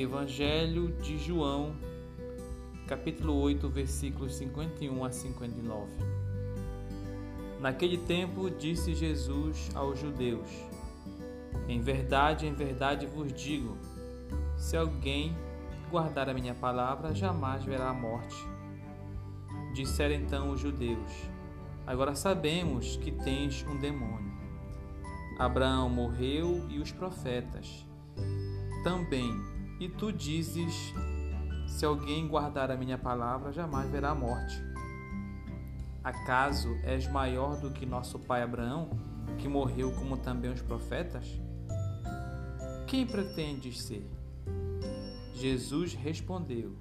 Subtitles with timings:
[0.00, 1.74] Evangelho de João,
[2.86, 5.90] capítulo 8, versículos 51 a 59.
[7.60, 10.48] Naquele tempo disse Jesus aos judeus:
[11.66, 13.76] Em verdade, em verdade vos digo,
[14.56, 15.36] se alguém
[15.90, 18.36] guardar a minha palavra, jamais verá a morte.
[19.74, 21.10] Disseram então os judeus:
[21.84, 24.38] Agora sabemos que tens um demônio.
[25.38, 27.84] Abraão morreu e os profetas
[28.84, 29.57] também.
[29.80, 30.92] E tu dizes:
[31.66, 34.62] Se alguém guardar a minha palavra, jamais verá a morte.
[36.02, 38.90] Acaso és maior do que nosso pai Abraão,
[39.38, 41.40] que morreu como também os profetas?
[42.86, 44.08] Quem pretendes ser?
[45.34, 46.74] Jesus respondeu: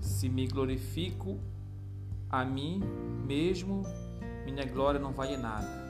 [0.00, 1.40] Se me glorifico
[2.30, 2.80] a mim
[3.26, 3.82] mesmo,
[4.44, 5.82] minha glória não vale nada.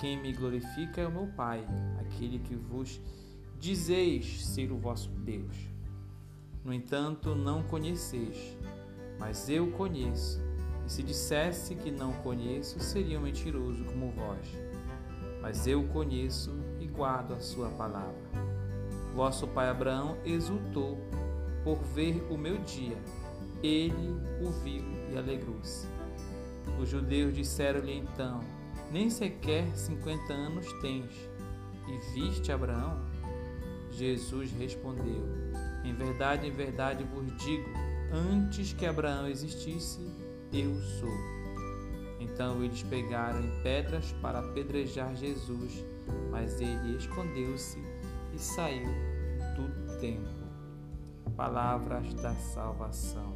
[0.00, 1.64] Quem me glorifica é o meu Pai,
[2.00, 3.00] aquele que vos
[3.58, 5.56] dizeis ser o vosso Deus.
[6.64, 8.56] No entanto, não conheceis,
[9.18, 10.40] mas eu conheço.
[10.86, 14.46] E se dissesse que não conheço, seria um mentiroso como vós.
[15.40, 18.22] Mas eu conheço e guardo a sua palavra.
[19.14, 20.98] Vosso pai Abraão exultou
[21.62, 22.98] por ver o meu dia.
[23.62, 25.86] Ele o viu e alegrou-se.
[26.78, 28.40] Os judeus disseram-lhe então:
[28.90, 31.10] Nem sequer cinquenta anos tens,
[31.88, 33.00] e viste Abraão?
[33.96, 35.24] Jesus respondeu:
[35.84, 37.68] Em verdade, em verdade vos digo,
[38.12, 40.00] antes que Abraão existisse,
[40.52, 41.34] eu sou.
[42.20, 45.84] Então eles pegaram em pedras para apedrejar Jesus,
[46.30, 47.78] mas ele escondeu-se
[48.34, 48.88] e saiu
[49.56, 50.44] do templo.
[51.36, 53.34] Palavras da salvação.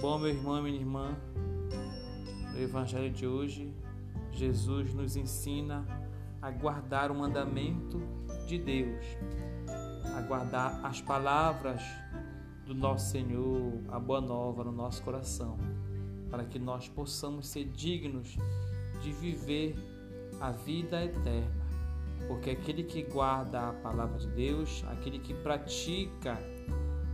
[0.00, 1.16] Bom, meu irmão minha irmã,
[2.52, 3.74] no Evangelho de hoje,
[4.32, 5.84] Jesus nos ensina
[6.40, 8.00] a guardar o mandamento
[8.46, 9.04] de Deus,
[10.16, 11.82] a guardar as palavras
[12.64, 15.56] do nosso Senhor, a boa nova no nosso coração,
[16.30, 18.36] para que nós possamos ser dignos
[19.00, 19.76] de viver
[20.40, 21.68] a vida eterna.
[22.26, 26.38] Porque aquele que guarda a palavra de Deus, aquele que pratica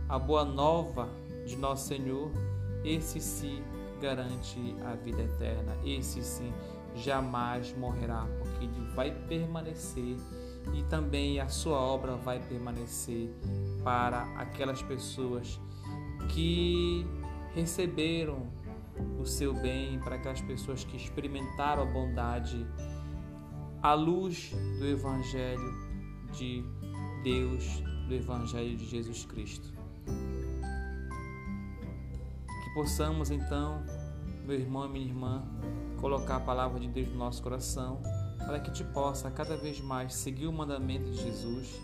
[0.09, 1.07] a boa nova
[1.45, 2.31] de nosso Senhor,
[2.83, 3.63] esse sim
[4.01, 6.51] garante a vida eterna, esse sim
[6.95, 10.17] jamais morrerá, porque ele vai permanecer
[10.73, 13.29] e também a sua obra vai permanecer
[13.83, 15.59] para aquelas pessoas
[16.29, 17.05] que
[17.53, 18.47] receberam
[19.19, 22.65] o seu bem, para aquelas pessoas que experimentaram a bondade
[23.81, 25.73] à luz do Evangelho
[26.31, 26.63] de
[27.23, 29.73] Deus, do Evangelho de Jesus Cristo.
[32.63, 33.83] Que possamos então,
[34.45, 35.43] meu irmão e minha irmã,
[35.99, 37.99] colocar a palavra de Deus no nosso coração,
[38.37, 41.81] para que te possa cada vez mais seguir o mandamento de Jesus,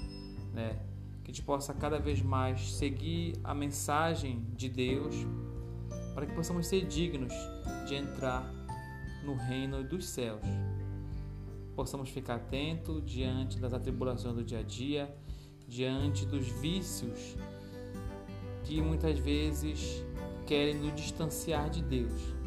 [0.53, 0.79] né?
[1.23, 5.15] Que te possa cada vez mais seguir a mensagem de Deus,
[6.13, 7.33] para que possamos ser dignos
[7.87, 8.43] de entrar
[9.25, 10.41] no reino dos céus.
[11.75, 15.15] Possamos ficar atentos diante das atribulações do dia a dia,
[15.67, 17.35] diante dos vícios
[18.63, 20.05] que muitas vezes
[20.45, 22.40] querem nos distanciar de Deus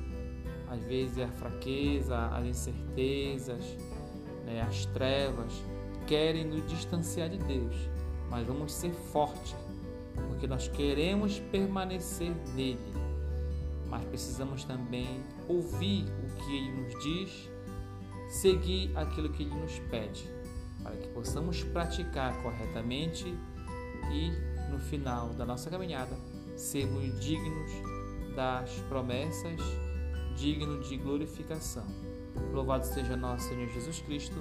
[0.69, 3.65] às vezes a fraqueza, as incertezas,
[4.45, 5.53] né, as trevas
[6.07, 7.75] querem nos distanciar de Deus,
[8.31, 9.55] mas vamos ser fortes,
[10.29, 12.79] porque nós queremos permanecer nele,
[13.89, 17.51] mas precisamos também ouvir o que ele nos diz,
[18.29, 20.29] seguir aquilo que ele nos pede,
[20.83, 23.35] para que possamos praticar corretamente
[24.13, 24.31] e
[24.71, 26.17] no final da nossa caminhada
[26.57, 27.71] sermos dignos
[28.35, 29.61] das promessas
[30.37, 31.87] digno de glorificação.
[32.53, 34.37] Louvado seja nosso Senhor Jesus Cristo.